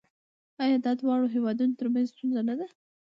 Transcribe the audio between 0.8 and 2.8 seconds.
دا د دواړو هیوادونو ترمنځ ستونزه نه ده؟